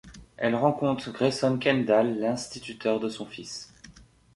[0.37, 3.71] Elle rencontre Grayson Kendall l'instituteur de son fils.